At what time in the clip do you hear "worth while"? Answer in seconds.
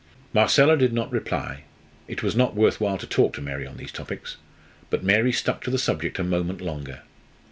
2.55-2.97